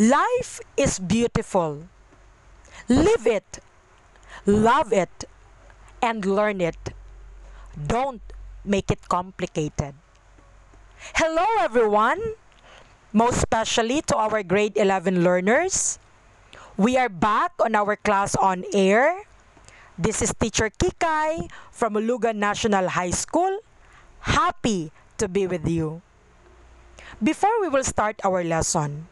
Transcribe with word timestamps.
Life 0.00 0.64
is 0.80 0.96
beautiful. 0.96 1.84
Live 2.88 3.28
it, 3.28 3.60
love 4.48 4.96
it, 4.96 5.28
and 6.00 6.24
learn 6.24 6.64
it. 6.64 6.96
Don't 7.76 8.24
make 8.64 8.88
it 8.88 9.04
complicated. 9.12 9.92
Hello, 11.20 11.44
everyone, 11.60 12.16
most 13.12 13.44
especially 13.44 14.00
to 14.08 14.16
our 14.16 14.40
grade 14.40 14.72
11 14.80 15.20
learners. 15.20 16.00
We 16.80 16.96
are 16.96 17.12
back 17.12 17.52
on 17.60 17.76
our 17.76 17.92
class 18.00 18.32
on 18.40 18.64
air. 18.72 19.28
This 20.00 20.24
is 20.24 20.32
teacher 20.32 20.72
Kikay 20.72 21.52
from 21.68 22.00
Molugan 22.00 22.40
National 22.40 22.88
High 22.88 23.12
School. 23.12 23.60
Happy 24.24 24.96
to 25.20 25.28
be 25.28 25.44
with 25.44 25.68
you. 25.68 26.00
Before 27.20 27.60
we 27.60 27.68
will 27.68 27.84
start 27.84 28.16
our 28.24 28.40
lesson, 28.40 29.04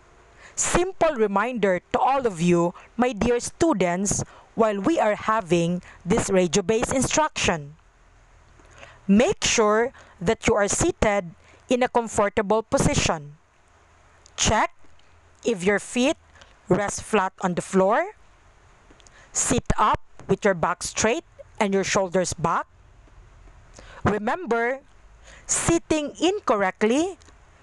simple 0.59 1.15
reminder 1.15 1.81
to 1.93 1.99
all 1.99 2.27
of 2.27 2.41
you, 2.41 2.75
my 2.97 3.13
dear 3.13 3.39
students, 3.41 4.25
while 4.55 4.81
we 4.81 4.99
are 4.99 5.15
having 5.15 5.83
this 6.05 6.31
radio-based 6.31 6.93
instruction. 6.93 7.77
Make 9.07 9.45
sure 9.45 9.93
that 10.21 10.47
you 10.47 10.55
are 10.55 10.69
seated 10.69 11.31
in 11.71 11.83
a 11.83 11.89
comfortable 11.89 12.63
position. 12.63 13.39
Check 14.37 14.75
if 15.45 15.63
your 15.63 15.79
feet 15.79 16.17
rest 16.69 17.03
flat 17.03 17.33
on 17.41 17.55
the 17.55 17.63
floor. 17.63 18.19
Sit 19.33 19.65
up 19.79 20.01
with 20.27 20.45
your 20.45 20.55
back 20.55 20.83
straight 20.83 21.25
and 21.61 21.73
your 21.73 21.85
shoulders 21.85 22.35
back. 22.35 22.67
Remember, 24.05 24.81
sitting 25.47 26.13
incorrectly 26.21 27.17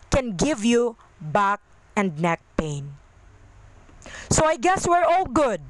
can 0.10 0.36
give 0.36 0.64
you 0.64 0.96
back 1.20 1.60
and 1.96 2.20
neck 2.20 2.42
pain. 2.58 2.98
So 4.30 4.46
I 4.46 4.58
guess 4.58 4.88
we're 4.88 5.04
all 5.04 5.26
good. 5.26 5.62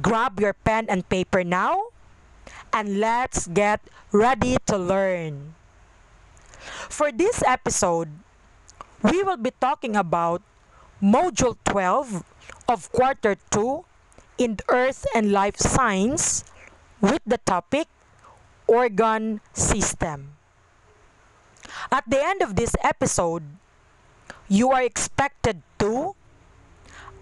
Grab 0.00 0.40
your 0.40 0.54
pen 0.54 0.86
and 0.88 1.06
paper 1.08 1.44
now 1.44 1.92
and 2.72 2.98
let's 2.98 3.46
get 3.46 3.80
ready 4.10 4.56
to 4.66 4.76
learn. 4.76 5.54
For 6.88 7.12
this 7.12 7.42
episode, 7.46 8.08
we 9.02 9.22
will 9.22 9.36
be 9.36 9.52
talking 9.60 9.96
about 9.96 10.42
Module 11.02 11.58
12 11.64 12.22
of 12.68 12.90
Quarter 12.92 13.36
2 13.50 13.84
in 14.38 14.56
Earth 14.68 15.04
and 15.14 15.32
Life 15.32 15.58
Science 15.58 16.44
with 17.00 17.20
the 17.26 17.38
topic 17.42 17.88
Organ 18.66 19.40
System. 19.52 20.38
At 21.90 22.08
the 22.08 22.22
end 22.22 22.42
of 22.42 22.54
this 22.54 22.74
episode, 22.82 23.42
you 24.52 24.68
are 24.68 24.84
expected 24.84 25.64
to 25.80 26.12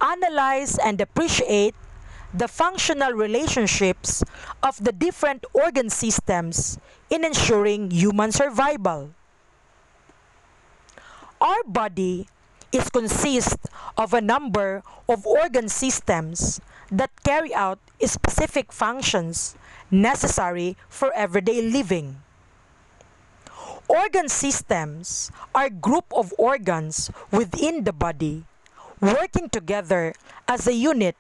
analyze 0.03 0.75
and 0.83 1.01
appreciate 1.01 1.79
the 2.35 2.49
functional 2.49 3.13
relationships 3.13 4.25
of 4.67 4.83
the 4.83 4.91
different 4.91 5.47
organ 5.55 5.89
systems 5.89 6.77
in 7.09 7.25
ensuring 7.25 7.93
human 7.93 8.33
survival. 8.33 9.15
Our 11.41 11.63
body 11.63 12.27
is 12.73 12.91
consist 12.91 13.63
of 13.97 14.13
a 14.13 14.21
number 14.21 14.83
of 15.09 15.25
organ 15.25 15.69
systems 15.69 16.61
that 16.91 17.15
carry 17.23 17.55
out 17.55 17.79
specific 18.03 18.73
functions 18.73 19.55
necessary 19.89 20.77
for 20.89 21.15
everyday 21.15 21.63
living. 21.63 22.23
Organ 23.91 24.31
systems 24.31 25.35
are 25.51 25.67
group 25.67 26.07
of 26.15 26.31
organs 26.39 27.11
within 27.35 27.83
the 27.83 27.93
body 27.93 28.47
working 29.03 29.51
together 29.51 30.15
as 30.47 30.71
a 30.71 30.75
unit 30.79 31.19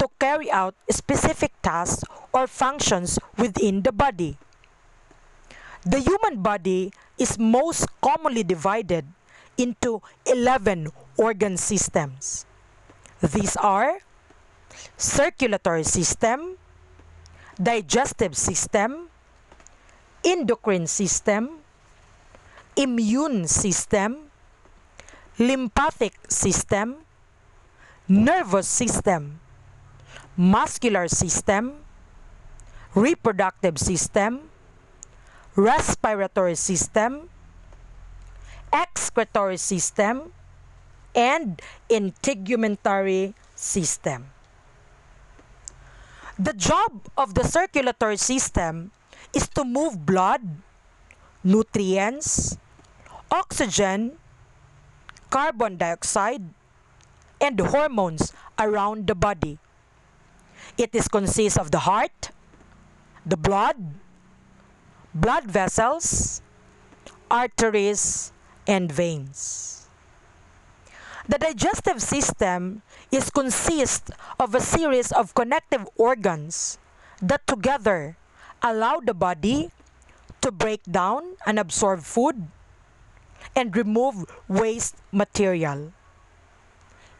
to 0.00 0.08
carry 0.16 0.48
out 0.48 0.72
specific 0.88 1.52
tasks 1.60 2.08
or 2.32 2.48
functions 2.48 3.18
within 3.36 3.84
the 3.84 3.92
body. 3.92 4.40
The 5.84 6.00
human 6.00 6.40
body 6.40 6.96
is 7.18 7.38
most 7.38 7.84
commonly 8.00 8.42
divided 8.42 9.04
into 9.60 10.00
11 10.24 10.88
organ 11.18 11.60
systems. 11.60 12.46
These 13.20 13.52
are 13.60 14.00
circulatory 14.96 15.84
system, 15.84 16.56
digestive 17.60 18.32
system, 18.32 19.12
endocrine 20.24 20.86
system, 20.86 21.57
immune 22.78 23.50
system, 23.50 24.30
lymphatic 25.36 26.14
system, 26.30 27.02
nervous 28.06 28.68
system, 28.70 29.40
muscular 30.36 31.08
system, 31.10 31.82
reproductive 32.94 33.78
system, 33.78 34.48
respiratory 35.56 36.54
system, 36.54 37.28
excretory 38.72 39.58
system, 39.58 40.30
and 41.14 41.60
integumentary 41.90 43.34
system. 43.56 44.30
The 46.38 46.54
job 46.54 47.10
of 47.18 47.34
the 47.34 47.42
circulatory 47.42 48.16
system 48.16 48.92
is 49.34 49.48
to 49.58 49.64
move 49.64 50.06
blood, 50.06 50.46
nutrients, 51.42 52.56
oxygen, 53.30 54.16
carbon 55.30 55.76
dioxide, 55.76 56.42
and 57.40 57.60
hormones 57.60 58.32
around 58.58 59.06
the 59.06 59.14
body. 59.14 59.58
It 60.76 60.94
is 60.94 61.08
consists 61.08 61.58
of 61.58 61.70
the 61.70 61.80
heart, 61.80 62.30
the 63.24 63.36
blood, 63.36 63.76
blood 65.14 65.44
vessels, 65.44 66.42
arteries, 67.30 68.32
and 68.66 68.90
veins. 68.90 69.88
The 71.28 71.38
digestive 71.38 72.00
system 72.00 72.82
is 73.12 73.28
consist 73.28 74.10
of 74.40 74.54
a 74.54 74.60
series 74.60 75.12
of 75.12 75.34
connective 75.34 75.86
organs 75.96 76.78
that 77.20 77.46
together 77.46 78.16
allow 78.62 79.00
the 79.00 79.12
body 79.12 79.70
to 80.40 80.50
break 80.50 80.80
down 80.88 81.36
and 81.46 81.58
absorb 81.58 82.00
food 82.00 82.48
and 83.54 83.76
remove 83.76 84.24
waste 84.48 84.96
material. 85.12 85.92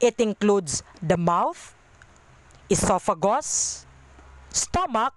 It 0.00 0.20
includes 0.20 0.82
the 1.02 1.16
mouth, 1.16 1.74
esophagus, 2.70 3.86
stomach, 4.50 5.14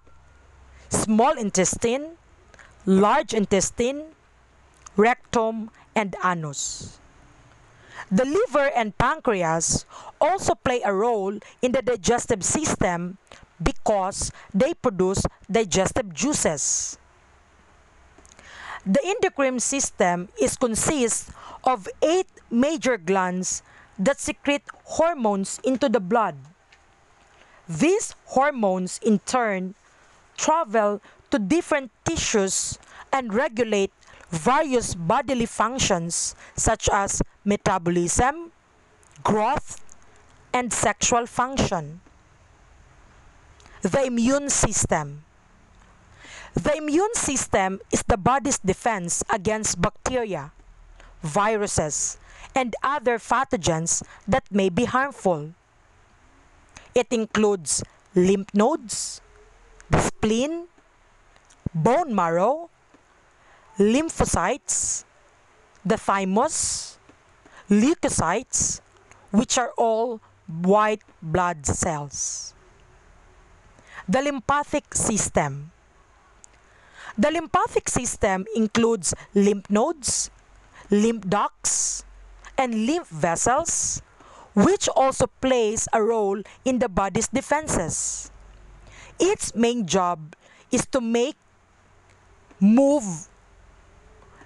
small 0.88 1.38
intestine, 1.38 2.18
large 2.86 3.32
intestine, 3.32 4.12
rectum, 4.96 5.70
and 5.94 6.16
anus. 6.24 6.98
The 8.10 8.24
liver 8.24 8.68
and 8.76 8.96
pancreas 8.98 9.86
also 10.20 10.54
play 10.54 10.82
a 10.84 10.92
role 10.92 11.38
in 11.62 11.72
the 11.72 11.80
digestive 11.80 12.44
system 12.44 13.16
because 13.62 14.32
they 14.52 14.74
produce 14.74 15.22
digestive 15.50 16.12
juices. 16.12 16.98
The 18.84 19.00
endocrine 19.04 19.60
system 19.60 20.28
is 20.40 20.56
consists 20.56 21.30
of 21.62 21.86
eight 22.02 22.26
major 22.50 22.98
glands 22.98 23.62
that 23.98 24.18
secrete 24.18 24.64
hormones 24.84 25.60
into 25.62 25.88
the 25.88 26.00
blood. 26.00 26.34
These 27.68 28.14
hormones 28.26 28.98
in 29.02 29.20
turn 29.20 29.74
travel 30.36 31.00
to 31.30 31.38
different 31.38 31.92
tissues 32.04 32.78
and 33.12 33.32
regulate 33.32 33.92
various 34.30 34.94
bodily 34.94 35.46
functions 35.46 36.34
such 36.56 36.88
as 36.88 37.22
metabolism, 37.44 38.50
growth, 39.22 39.78
and 40.52 40.72
sexual 40.72 41.26
function. 41.26 42.00
The 43.82 44.04
immune 44.04 44.50
system. 44.50 45.24
The 46.54 46.76
immune 46.76 47.14
system 47.14 47.80
is 47.90 48.04
the 48.06 48.18
body's 48.18 48.58
defense 48.58 49.24
against 49.30 49.80
bacteria, 49.80 50.52
viruses, 51.22 52.18
and 52.54 52.76
other 52.82 53.18
pathogens 53.18 54.04
that 54.28 54.44
may 54.52 54.68
be 54.68 54.84
harmful. 54.84 55.54
It 56.94 57.08
includes 57.10 57.82
lymph 58.14 58.52
nodes, 58.52 59.22
the 59.88 60.00
spleen, 60.00 60.68
bone 61.74 62.14
marrow, 62.14 62.68
lymphocytes, 63.78 65.04
the 65.84 65.96
thymus, 65.96 66.98
leukocytes, 67.70 68.80
which 69.30 69.56
are 69.56 69.72
all 69.78 70.20
white 70.46 71.00
blood 71.22 71.64
cells. 71.64 72.54
The 74.06 74.20
lymphatic 74.20 74.94
system. 74.94 75.71
The 77.18 77.30
lymphatic 77.30 77.88
system 77.88 78.46
includes 78.56 79.12
lymph 79.34 79.68
nodes, 79.68 80.30
lymph 80.90 81.28
ducts, 81.28 82.04
and 82.56 82.86
lymph 82.86 83.08
vessels, 83.08 84.00
which 84.54 84.88
also 84.88 85.26
plays 85.40 85.88
a 85.92 86.02
role 86.02 86.40
in 86.64 86.78
the 86.78 86.88
body's 86.88 87.28
defenses. 87.28 88.30
Its 89.20 89.54
main 89.54 89.86
job 89.86 90.34
is 90.70 90.86
to 90.86 91.00
make 91.00 91.36
move 92.60 93.28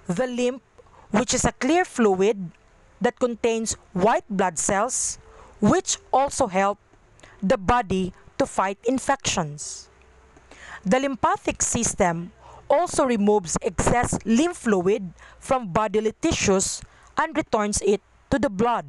the 0.07 0.27
lymph, 0.27 0.61
which 1.11 1.33
is 1.33 1.45
a 1.45 1.53
clear 1.53 1.85
fluid 1.85 2.51
that 2.99 3.19
contains 3.19 3.73
white 3.93 4.25
blood 4.29 4.59
cells, 4.59 5.19
which 5.61 5.97
also 6.11 6.47
help 6.47 6.79
the 7.41 7.57
body 7.57 8.11
to 8.37 8.45
fight 8.45 8.77
infections. 8.85 9.89
The 10.83 10.99
lymphatic 10.99 11.61
system 11.61 12.31
also 12.69 13.05
removes 13.05 13.57
excess 13.61 14.17
lymph 14.25 14.57
fluid 14.57 15.13
from 15.39 15.71
bodily 15.71 16.13
tissues 16.21 16.81
and 17.17 17.35
returns 17.35 17.81
it 17.81 18.01
to 18.29 18.39
the 18.39 18.49
blood. 18.49 18.85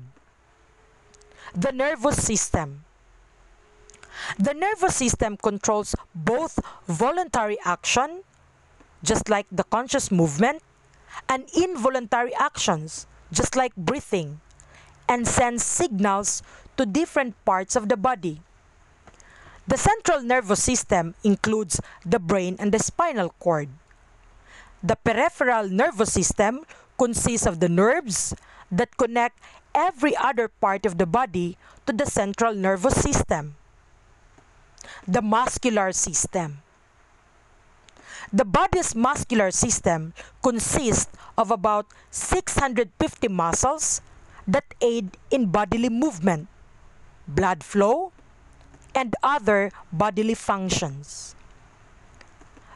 The 1.54 1.72
nervous 1.72 2.22
system. 2.22 2.84
The 4.38 4.52
nervous 4.52 4.96
system 4.96 5.36
controls 5.36 5.94
both 6.14 6.58
voluntary 6.86 7.56
action, 7.64 8.22
just 9.02 9.28
like 9.28 9.46
the 9.50 9.64
conscious 9.64 10.10
movement, 10.10 10.62
and 11.28 11.48
involuntary 11.56 12.34
actions, 12.34 13.06
just 13.32 13.56
like 13.56 13.74
breathing, 13.76 14.40
and 15.08 15.26
sends 15.26 15.64
signals 15.64 16.42
to 16.76 16.84
different 16.84 17.34
parts 17.44 17.76
of 17.76 17.88
the 17.88 17.96
body. 17.96 18.42
The 19.68 19.76
central 19.76 20.22
nervous 20.22 20.64
system 20.64 21.14
includes 21.22 21.78
the 22.00 22.18
brain 22.18 22.56
and 22.58 22.72
the 22.72 22.78
spinal 22.78 23.36
cord. 23.38 23.68
The 24.82 24.96
peripheral 24.96 25.68
nervous 25.68 26.10
system 26.10 26.64
consists 26.96 27.46
of 27.46 27.60
the 27.60 27.68
nerves 27.68 28.32
that 28.72 28.96
connect 28.96 29.36
every 29.74 30.16
other 30.16 30.48
part 30.48 30.86
of 30.86 30.96
the 30.96 31.04
body 31.04 31.58
to 31.84 31.92
the 31.92 32.06
central 32.06 32.54
nervous 32.54 32.96
system. 32.96 33.56
The 35.06 35.20
muscular 35.20 35.92
system. 35.92 36.64
The 38.32 38.48
body's 38.48 38.94
muscular 38.94 39.50
system 39.50 40.14
consists 40.42 41.12
of 41.36 41.50
about 41.50 41.84
650 42.10 43.28
muscles 43.28 44.00
that 44.46 44.64
aid 44.80 45.18
in 45.30 45.52
bodily 45.52 45.90
movement, 45.90 46.48
blood 47.28 47.62
flow, 47.62 48.12
and 48.94 49.14
other 49.22 49.70
bodily 49.92 50.34
functions. 50.34 51.34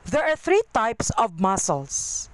There 0.04 0.24
are 0.24 0.36
three 0.36 0.62
types 0.72 1.10
of 1.16 1.40
muscles. 1.40 2.28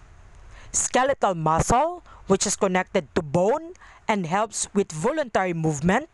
Skeletal 0.72 1.34
muscle, 1.34 2.02
which 2.26 2.46
is 2.46 2.56
connected 2.56 3.12
to 3.14 3.22
bone 3.22 3.74
and 4.06 4.26
helps 4.26 4.68
with 4.74 4.92
voluntary 4.92 5.52
movement. 5.52 6.08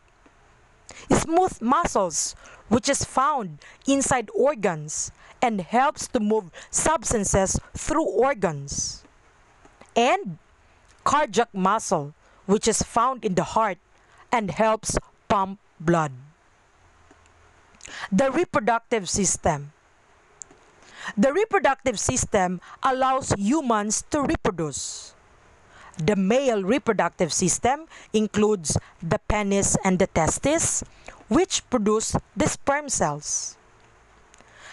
Smooth 1.10 1.62
muscles, 1.62 2.34
which 2.68 2.88
is 2.88 3.04
found 3.04 3.58
inside 3.86 4.30
organs 4.34 5.12
and 5.40 5.60
helps 5.60 6.08
to 6.08 6.20
move 6.20 6.50
substances 6.70 7.58
through 7.76 8.04
organs. 8.04 9.04
And 9.94 10.38
cardiac 11.04 11.52
muscle, 11.52 12.14
which 12.46 12.66
is 12.66 12.82
found 12.82 13.24
in 13.24 13.34
the 13.34 13.44
heart 13.44 13.78
and 14.32 14.50
helps 14.50 14.98
pump 15.28 15.60
blood. 15.78 16.12
The 18.12 18.30
reproductive 18.30 19.08
system. 19.08 19.72
The 21.16 21.32
reproductive 21.32 22.00
system 22.00 22.60
allows 22.82 23.32
humans 23.36 24.04
to 24.10 24.22
reproduce. 24.22 25.14
The 25.98 26.16
male 26.16 26.64
reproductive 26.64 27.32
system 27.32 27.86
includes 28.12 28.76
the 29.02 29.20
penis 29.28 29.76
and 29.84 29.98
the 29.98 30.08
testes, 30.08 30.82
which 31.28 31.62
produce 31.70 32.16
the 32.36 32.48
sperm 32.48 32.88
cells. 32.88 33.56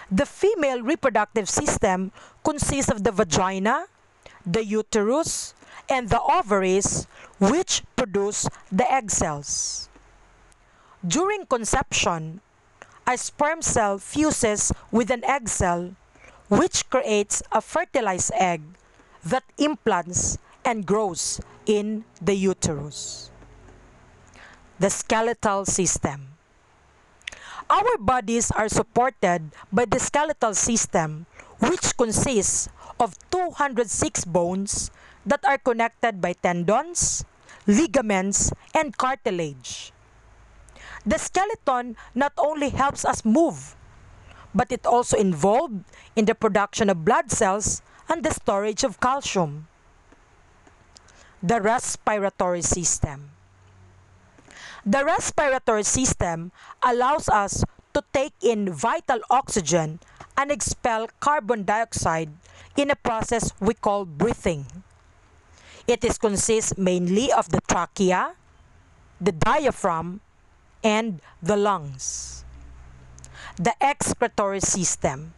The 0.09 0.25
female 0.25 0.81
reproductive 0.81 1.49
system 1.49 2.11
consists 2.43 2.91
of 2.91 3.03
the 3.03 3.11
vagina, 3.11 3.85
the 4.45 4.65
uterus, 4.65 5.53
and 5.89 6.09
the 6.09 6.21
ovaries, 6.21 7.07
which 7.39 7.83
produce 7.95 8.47
the 8.71 8.89
egg 8.91 9.11
cells. 9.11 9.89
During 11.05 11.45
conception, 11.45 12.41
a 13.07 13.17
sperm 13.17 13.61
cell 13.61 13.97
fuses 13.97 14.71
with 14.91 15.09
an 15.09 15.23
egg 15.25 15.49
cell, 15.49 15.95
which 16.49 16.89
creates 16.89 17.41
a 17.51 17.61
fertilized 17.61 18.31
egg 18.35 18.61
that 19.23 19.43
implants 19.57 20.37
and 20.65 20.85
grows 20.85 21.39
in 21.65 22.03
the 22.21 22.35
uterus. 22.35 23.29
The 24.79 24.89
skeletal 24.89 25.65
system. 25.65 26.27
Our 27.69 27.97
bodies 27.97 28.51
are 28.51 28.67
supported 28.67 29.51
by 29.71 29.85
the 29.85 29.99
skeletal 29.99 30.53
system, 30.53 31.25
which 31.59 31.95
consists 31.95 32.67
of 32.99 33.15
206 33.31 34.25
bones 34.25 34.91
that 35.25 35.45
are 35.45 35.57
connected 35.57 36.19
by 36.19 36.33
tendons, 36.33 37.23
ligaments, 37.65 38.51
and 38.75 38.97
cartilage. 38.97 39.93
The 41.05 41.17
skeleton 41.17 41.97
not 42.13 42.33
only 42.37 42.69
helps 42.69 43.05
us 43.05 43.25
move, 43.25 43.75
but 44.53 44.71
it 44.71 44.85
also 44.85 45.17
involved 45.17 45.83
in 46.15 46.25
the 46.25 46.35
production 46.35 46.89
of 46.89 47.05
blood 47.05 47.31
cells 47.31 47.81
and 48.09 48.23
the 48.23 48.33
storage 48.33 48.83
of 48.83 48.99
calcium 48.99 49.67
the 51.41 51.59
respiratory 51.59 52.61
system. 52.61 53.31
The 54.85 55.03
respiratory 55.03 55.83
system 55.83 56.51
allows 56.85 57.29
us 57.29 57.65
to 57.93 58.03
take 58.13 58.33
in 58.41 58.71
vital 58.71 59.19
oxygen 59.29 59.99
and 60.37 60.51
expel 60.51 61.09
carbon 61.19 61.65
dioxide 61.65 62.29
in 62.77 62.89
a 62.89 62.95
process 62.95 63.51
we 63.59 63.73
call 63.73 64.05
breathing. 64.05 64.65
It 65.87 66.05
is 66.05 66.17
consists 66.17 66.77
mainly 66.77 67.31
of 67.33 67.49
the 67.49 67.61
trachea, 67.67 68.37
the 69.19 69.31
diaphragm, 69.31 70.21
and 70.83 71.21
the 71.41 71.55
lungs. 71.55 72.43
The 73.57 73.73
excretory 73.81 74.59
system. 74.61 75.33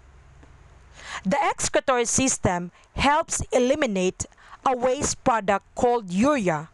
The 1.25 1.41
excretory 1.41 2.05
system 2.05 2.71
helps 2.95 3.41
eliminate 3.51 4.25
a 4.65 4.75
waste 4.75 5.23
product 5.23 5.65
called 5.75 6.09
urea, 6.09 6.69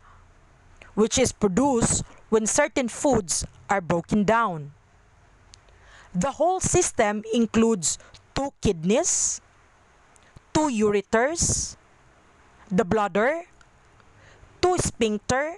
which 0.94 1.18
is 1.18 1.32
produced 1.32 2.04
when 2.30 2.46
certain 2.46 2.88
foods 2.88 3.46
are 3.70 3.82
broken 3.82 4.24
down. 4.24 4.72
The 6.14 6.32
whole 6.32 6.60
system 6.60 7.24
includes 7.34 7.98
two 8.34 8.54
kidneys, 8.62 9.42
two 10.54 10.70
ureters, 10.70 11.76
the 12.72 12.86
bladder, 12.86 13.46
two 14.62 14.78
sphincter, 14.78 15.58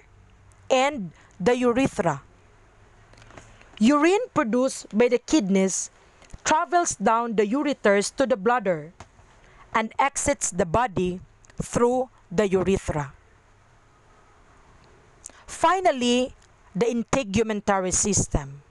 and 0.70 1.12
the 1.40 1.56
urethra. 1.56 2.22
Urine 3.82 4.30
produced 4.30 4.86
by 4.94 5.10
the 5.10 5.18
kidneys 5.18 5.90
travels 6.46 6.94
down 7.02 7.34
the 7.34 7.42
ureters 7.42 8.14
to 8.14 8.22
the 8.30 8.38
bladder 8.38 8.94
and 9.74 9.90
exits 9.98 10.54
the 10.54 10.62
body 10.62 11.18
through 11.58 12.06
the 12.30 12.46
urethra. 12.46 13.10
Finally, 15.50 16.30
the 16.78 16.86
integumentary 16.86 17.90
system. 17.90 18.62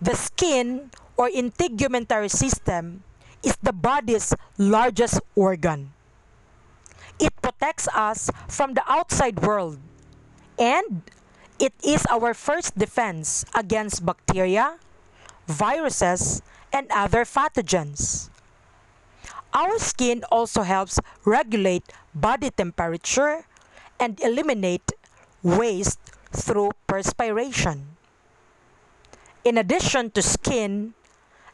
The 0.00 0.16
skin 0.16 0.88
or 1.20 1.28
integumentary 1.28 2.32
system 2.32 3.04
is 3.44 3.60
the 3.60 3.76
body's 3.76 4.32
largest 4.56 5.20
organ. 5.36 5.92
It 7.20 7.36
protects 7.44 7.92
us 7.92 8.32
from 8.48 8.72
the 8.72 8.84
outside 8.88 9.36
world 9.44 9.76
and 10.56 11.04
it 11.60 11.76
is 11.84 12.08
our 12.08 12.32
first 12.32 12.72
defense 12.76 13.44
against 13.54 14.04
bacteria, 14.04 14.80
viruses, 15.46 16.40
and 16.72 16.88
other 16.90 17.28
pathogens. 17.28 18.30
Our 19.52 19.78
skin 19.78 20.24
also 20.32 20.62
helps 20.62 20.98
regulate 21.24 21.84
body 22.14 22.50
temperature 22.50 23.44
and 24.00 24.16
eliminate 24.24 24.88
waste 25.42 26.00
through 26.32 26.72
perspiration. 26.86 27.96
In 29.44 29.58
addition 29.58 30.10
to 30.12 30.22
skin, 30.22 30.94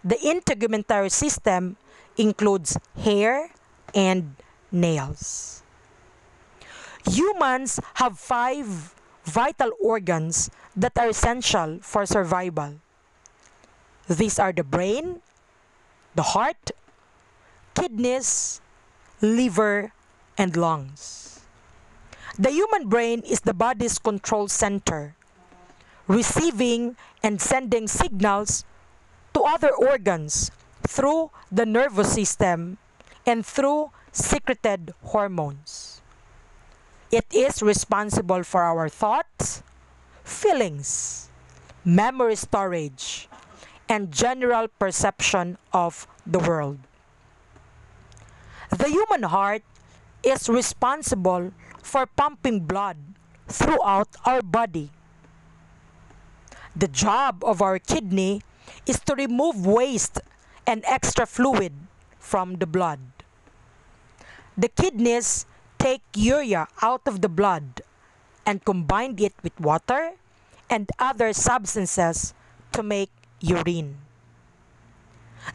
the 0.05 0.17
integumentary 0.23 1.11
system 1.11 1.77
includes 2.17 2.79
hair 2.95 3.51
and 3.95 4.37
nails. 4.71 5.63
Humans 7.11 7.81
have 7.95 8.19
five 8.19 8.96
vital 9.27 9.73
organs 9.83 10.51
that 10.77 10.97
are 10.99 11.09
essential 11.11 11.79
for 11.83 12.07
survival. 12.07 12.81
These 14.09 14.39
are 14.39 14.53
the 14.53 14.65
brain, 14.65 15.21
the 16.15 16.23
heart, 16.23 16.71
kidneys, 17.75 18.61
liver, 19.21 19.93
and 20.39 20.57
lungs. 20.57 21.41
The 22.39 22.51
human 22.51 22.89
brain 22.89 23.21
is 23.23 23.41
the 23.41 23.55
body's 23.55 23.99
control 23.99 24.49
center. 24.49 25.17
receiving 26.09 26.97
and 27.23 27.41
sending 27.41 27.87
signals 27.89 28.65
to 29.35 29.43
other 29.43 29.71
organs 29.75 30.51
through 30.87 31.31
the 31.51 31.67
nervous 31.67 32.15
system 32.15 32.79
and 33.27 33.45
through 33.45 33.91
secreted 34.13 34.95
hormones. 35.03 35.96
It 37.11 37.27
is 37.31 37.63
responsible 37.63 38.43
for 38.43 38.63
our 38.63 38.89
thoughts, 38.89 39.63
feelings, 40.25 41.29
memory 41.85 42.35
storage, 42.35 43.29
and 43.89 44.11
general 44.11 44.67
perception 44.67 45.59
of 45.73 46.09
the 46.27 46.41
world. 46.41 46.79
The 48.71 48.89
human 48.89 49.23
heart 49.23 49.63
is 50.25 50.49
responsible 50.49 51.53
for 51.83 52.07
pumping 52.07 52.67
blood 52.67 52.99
throughout 53.47 54.09
our 54.27 54.43
body. 54.43 54.91
The 56.75 56.89
job 56.89 57.45
of 57.45 57.63
our 57.63 57.79
kidney 57.79 58.43
is 58.85 58.99
to 59.07 59.15
remove 59.15 59.65
waste 59.65 60.19
and 60.67 60.83
extra 60.85 61.25
fluid 61.25 61.73
from 62.19 62.59
the 62.59 62.67
blood. 62.67 62.99
The 64.59 64.69
kidneys 64.69 65.47
take 65.79 66.03
urea 66.15 66.69
out 66.83 67.03
of 67.07 67.21
the 67.21 67.29
blood 67.29 67.83
and 68.45 68.65
combine 68.65 69.17
it 69.19 69.35
with 69.43 69.59
water 69.61 70.13
and 70.71 70.91
other 70.99 71.33
substances 71.33 72.35
to 72.73 72.83
make 72.83 73.11
urine. 73.41 73.99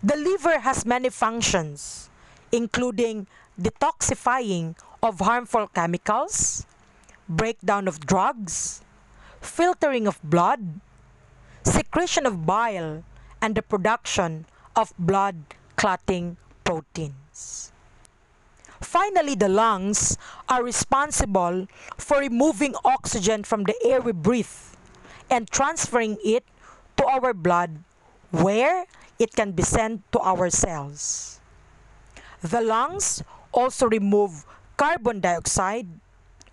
The 0.03 0.15
liver 0.15 0.59
has 0.59 0.85
many 0.85 1.09
functions, 1.09 2.09
including 2.51 3.27
detoxifying 3.59 4.75
of 5.03 5.19
harmful 5.19 5.67
chemicals, 5.67 6.65
breakdown 7.27 7.87
of 7.87 7.99
drugs, 7.99 8.81
filtering 9.41 10.07
of 10.07 10.19
blood, 10.23 10.79
secretion 11.63 12.25
of 12.25 12.45
bile, 12.45 13.03
and 13.41 13.55
the 13.55 13.61
production 13.61 14.45
of 14.75 14.93
blood 14.97 15.35
clotting 15.75 16.37
proteins. 16.63 17.70
Finally, 18.81 19.35
the 19.35 19.49
lungs 19.49 20.17
are 20.49 20.63
responsible 20.63 21.67
for 21.97 22.19
removing 22.19 22.75
oxygen 22.83 23.43
from 23.43 23.63
the 23.63 23.77
air 23.85 24.01
we 24.01 24.11
breathe 24.11 24.51
and 25.29 25.49
transferring 25.49 26.17
it 26.25 26.43
to 26.97 27.05
our 27.05 27.33
blood 27.33 27.79
where 28.31 28.85
it 29.19 29.33
can 29.35 29.51
be 29.51 29.63
sent 29.63 30.01
to 30.11 30.19
our 30.19 30.49
cells. 30.49 31.39
The 32.41 32.61
lungs 32.61 33.23
also 33.53 33.85
remove 33.87 34.45
carbon 34.77 35.21
dioxide 35.21 35.87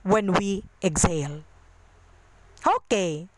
when 0.03 0.33
we 0.37 0.65
exhale. 0.85 1.43
Okay, 2.67 3.29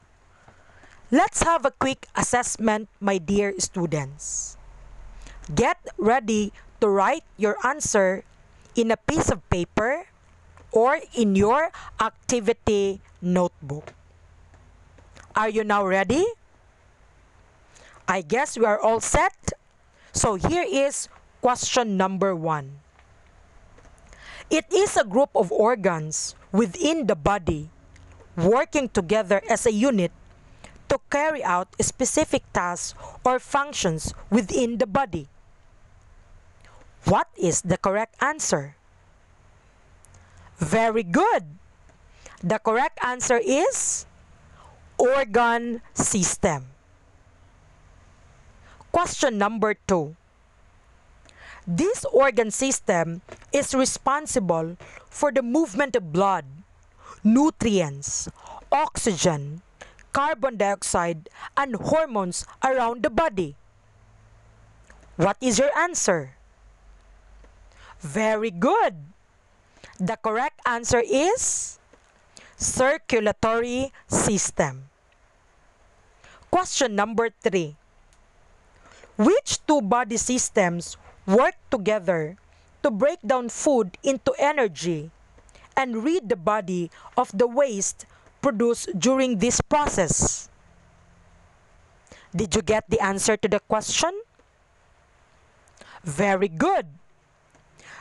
let's 1.11 1.43
have 1.43 1.65
a 1.65 1.71
quick 1.71 2.09
assessment, 2.17 2.89
my 2.99 3.19
dear 3.19 3.55
students. 3.59 4.59
Get 5.55 5.79
ready 5.97 6.53
to 6.81 6.89
write 6.89 7.25
your 7.37 7.55
answer 7.63 8.25
in 8.75 8.91
a 8.91 8.97
piece 8.97 9.31
of 9.31 9.43
paper 9.51 10.07
or 10.73 10.99
in 11.15 11.35
your 11.35 11.71
activity 12.01 13.01
notebook. 13.21 13.93
Are 15.35 15.49
you 15.49 15.65
now 15.65 15.87
ready? 15.87 16.25
I 18.07 18.23
guess 18.23 18.59
we 18.59 18.65
are 18.65 18.81
all 18.81 19.01
set. 19.01 19.53
So 20.13 20.35
here 20.35 20.67
is 20.67 21.09
question 21.41 21.97
number 21.97 22.35
one. 22.35 22.81
It 24.51 24.67
is 24.73 24.97
a 24.97 25.05
group 25.05 25.31
of 25.35 25.53
organs 25.53 26.35
within 26.51 27.07
the 27.07 27.15
body 27.15 27.71
working 28.37 28.89
together 28.89 29.41
as 29.49 29.67
a 29.67 29.73
unit 29.73 30.11
to 30.89 30.99
carry 31.09 31.43
out 31.45 31.71
specific 31.81 32.43
tasks 32.53 32.99
or 33.25 33.39
functions 33.39 34.13
within 34.29 34.79
the 34.79 34.87
body. 34.87 35.29
What 37.05 37.29
is 37.37 37.63
the 37.63 37.77
correct 37.77 38.17
answer? 38.21 38.77
Very 40.59 41.03
good. 41.03 41.57
The 42.43 42.59
correct 42.59 42.99
answer 43.05 43.41
is 43.41 44.07
organ 44.99 45.81
system. 45.95 46.73
Question 48.93 49.39
number 49.39 49.75
two. 49.75 50.17
This 51.67 52.05
organ 52.13 52.51
system 52.51 53.23
is 53.53 53.75
responsible 53.75 54.77
for 55.09 55.31
the 55.31 55.43
movement 55.43 55.95
of 55.95 56.13
blood, 56.13 56.45
nutrients, 57.23 58.29
oxygen, 58.73 59.63
carbon 60.13 60.57
dioxide, 60.57 61.29
and 61.57 61.77
hormones 61.77 62.47
around 62.65 63.03
the 63.03 63.11
body. 63.11 63.57
What 65.17 65.37
is 65.41 65.59
your 65.59 65.71
answer? 65.77 66.40
Very 68.01 68.51
good. 68.51 68.97
The 70.01 70.17
correct 70.17 70.61
answer 70.65 71.05
is 71.05 71.79
circulatory 72.57 73.93
system. 74.09 74.89
Question 76.51 76.97
number 76.97 77.29
three. 77.29 77.77
Which 79.21 79.61
two 79.69 79.85
body 79.85 80.17
systems 80.17 80.97
work 81.27 81.55
together 81.71 82.37
to 82.83 82.91
break 82.91 83.21
down 83.21 83.53
food 83.53 84.01
into 84.03 84.33
energy 84.41 85.13
and 85.77 86.03
rid 86.03 86.29
the 86.29 86.41
body 86.41 86.91
of 87.17 87.29
the 87.37 87.47
waste 87.47 88.07
produced 88.41 88.97
during 88.99 89.39
this 89.39 89.61
process? 89.61 90.49
Did 92.35 92.57
you 92.57 92.63
get 92.63 92.89
the 92.89 93.01
answer 93.01 93.37
to 93.37 93.49
the 93.49 93.61
question? 93.61 94.17
Very 96.03 96.49
good. 96.49 97.00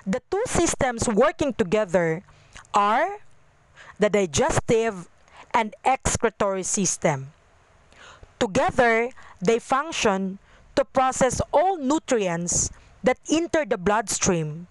The 0.10 0.26
two 0.32 0.42
systems 0.48 1.06
working 1.06 1.54
together 1.54 2.26
are 2.74 3.22
the 4.02 4.10
digestive 4.10 5.06
and 5.54 5.76
excretory 5.86 6.64
system. 6.66 7.30
Together, 8.40 9.14
they 9.38 9.60
function 9.62 10.40
to 10.74 10.84
process 10.84 11.46
all 11.54 11.78
nutrients 11.78 12.74
that 13.04 13.22
enter 13.30 13.66
the 13.70 13.78
bloodstream 13.78 14.66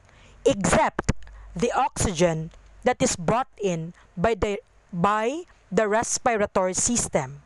except 0.44 1.12
the 1.54 1.70
oxygen 1.70 2.50
that 2.82 2.98
is 3.00 3.14
brought 3.14 3.46
in 3.62 3.94
by 4.16 4.34
the, 4.34 4.58
by 4.92 5.46
the 5.70 5.86
respiratory 5.86 6.74
system. 6.74 7.42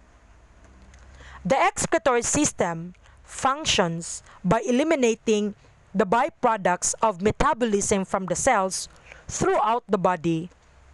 The 1.45 1.61
excretory 1.61 2.23
system 2.23 2.95
functions 3.23 4.23
by 4.43 4.63
eliminating 4.65 5.57
the 5.95 6.07
byproducts 6.07 6.95
of 7.03 7.21
metabolism 7.21 8.05
from 8.05 8.27
the 8.27 8.37
cells 8.37 8.89
throughout 9.29 9.85
the 9.89 9.99
body 9.99 10.49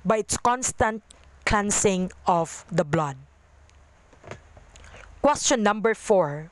by 0.05 0.19
its 0.19 0.37
constant 0.37 1.03
cleansing 1.47 2.11
of 2.27 2.65
the 2.71 2.85
blood. 2.85 3.17
Question 5.23 5.63
number 5.63 5.95
four. 5.95 6.51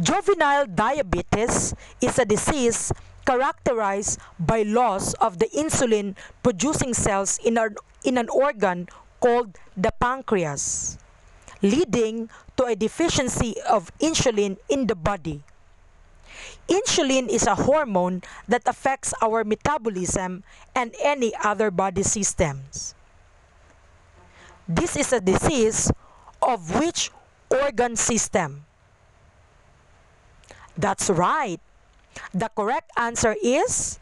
Juvenile 0.00 0.66
diabetes 0.66 1.74
is 2.00 2.18
a 2.18 2.24
disease 2.24 2.92
characterized 3.26 4.18
by 4.38 4.62
loss 4.62 5.12
of 5.14 5.38
the 5.38 5.48
insulin 5.52 6.16
producing 6.42 6.94
cells 6.94 7.38
in, 7.44 7.58
our, 7.58 7.70
in 8.04 8.16
an 8.16 8.28
organ 8.28 8.88
called 9.20 9.58
the 9.76 9.92
pancreas, 10.00 10.96
leading 11.60 12.30
to 12.56 12.64
a 12.64 12.74
deficiency 12.74 13.54
of 13.68 13.92
insulin 14.00 14.56
in 14.68 14.86
the 14.86 14.96
body. 14.96 15.42
Insulin 16.68 17.28
is 17.28 17.46
a 17.46 17.54
hormone 17.54 18.22
that 18.48 18.62
affects 18.66 19.14
our 19.22 19.44
metabolism 19.44 20.44
and 20.74 20.94
any 21.02 21.32
other 21.42 21.70
body 21.70 22.02
systems. 22.02 22.94
This 24.68 24.96
is 24.96 25.12
a 25.12 25.20
disease 25.20 25.90
of 26.40 26.78
which 26.78 27.10
organ 27.50 27.96
system? 27.96 28.64
That's 30.78 31.10
right. 31.10 31.60
The 32.32 32.48
correct 32.54 32.90
answer 32.96 33.34
is 33.42 33.98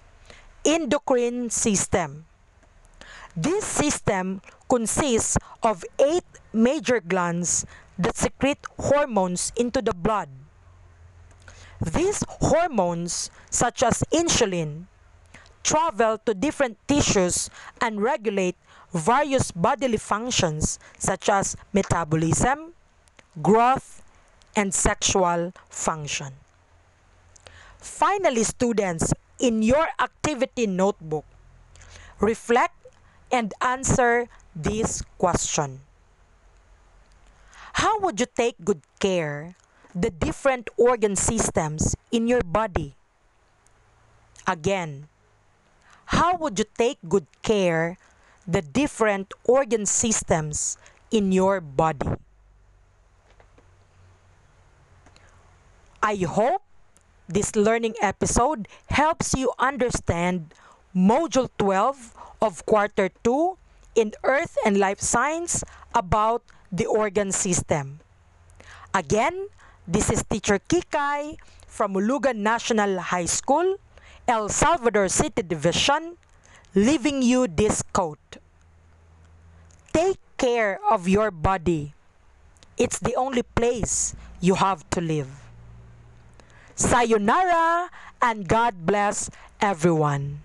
endocrine 0.65 1.51
system. 1.51 2.27
This 3.37 3.65
system 3.65 4.43
consists 4.69 5.39
of 5.63 5.85
eight 5.99 6.27
major 6.53 7.01
glands 7.01 7.65
that 7.99 8.17
secrete 8.17 8.61
hormones 8.79 9.53
into 9.57 9.81
the 9.81 9.95
blood. 9.95 10.29
These 11.81 12.25
hormones, 12.29 13.31
such 13.51 13.83
as 13.83 14.03
insulin, 14.13 14.87
travel 15.63 16.19
to 16.27 16.35
different 16.35 16.77
tissues 16.89 17.51
and 17.81 18.03
regulate 18.03 18.57
various 18.93 19.53
bodily 19.53 19.99
functions 19.99 20.79
such 20.99 21.29
as 21.29 21.57
metabolism, 21.73 22.73
growth, 23.43 24.03
and 24.57 24.75
sexual 24.75 25.53
function. 25.69 26.33
Finally, 27.79 28.43
students, 28.43 29.13
in 29.39 29.63
your 29.63 29.87
activity 30.01 30.67
notebook, 30.67 31.25
reflect 32.19 32.75
and 33.31 33.55
answer 33.61 34.27
this 34.57 35.03
question. 35.19 35.81
How 37.75 38.01
would 38.01 38.19
you 38.19 38.27
take 38.27 38.57
good 38.65 38.83
care 38.99 39.55
the 39.95 40.11
different 40.11 40.69
organ 40.77 41.17
systems 41.17 41.97
in 42.11 42.27
your 42.27 42.43
body? 42.43 42.95
Again, 44.47 45.09
how 46.17 46.37
would 46.37 46.59
you 46.59 46.65
take 46.77 46.99
good 47.09 47.27
care 47.43 47.99
the 48.47 48.63
different 48.63 49.33
organ 49.45 49.85
systems 49.85 50.79
in 51.11 51.33
your 51.33 51.61
body? 51.61 52.09
I 56.03 56.17
hope 56.17 56.63
this 57.29 57.55
learning 57.55 57.95
episode 58.01 58.69
helps 58.89 59.35
you 59.35 59.53
understand 59.59 60.55
Module 60.97 61.51
12 61.59 62.17
of 62.41 62.65
Quarter 62.65 63.11
2 63.23 63.59
in 63.95 64.13
Earth 64.25 64.57
and 64.65 64.79
Life 64.79 65.01
Science 65.01 65.63
about 65.95 66.43
the 66.73 66.87
organ 66.87 67.33
system. 67.33 68.01
Again, 68.95 69.49
this 69.89 70.13
is 70.13 70.21
Teacher 70.29 70.61
Kikay 70.61 71.41
from 71.65 71.97
Molugan 71.97 72.45
National 72.45 73.01
High 73.01 73.25
School, 73.25 73.81
El 74.29 74.53
Salvador 74.53 75.09
City 75.09 75.41
Division, 75.41 76.21
leaving 76.77 77.25
you 77.25 77.49
this 77.49 77.81
quote. 77.97 78.37
Take 79.97 80.21
care 80.37 80.79
of 80.93 81.09
your 81.09 81.31
body. 81.33 81.97
It's 82.77 83.01
the 83.01 83.17
only 83.17 83.43
place 83.43 84.13
you 84.45 84.61
have 84.61 84.85
to 84.93 85.01
live. 85.01 85.33
Sayonara 86.77 87.89
and 88.21 88.47
God 88.47 88.85
bless 88.85 89.33
everyone. 89.59 90.45